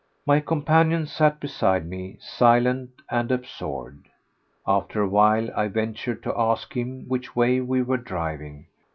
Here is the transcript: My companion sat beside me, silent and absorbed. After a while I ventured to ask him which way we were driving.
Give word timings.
My 0.25 0.39
companion 0.39 1.05
sat 1.05 1.39
beside 1.39 1.85
me, 1.85 2.17
silent 2.19 2.89
and 3.11 3.31
absorbed. 3.31 4.07
After 4.65 5.03
a 5.03 5.07
while 5.07 5.51
I 5.55 5.67
ventured 5.67 6.23
to 6.23 6.35
ask 6.35 6.73
him 6.75 7.07
which 7.07 7.35
way 7.35 7.59
we 7.61 7.83
were 7.83 7.97
driving. 7.97 8.65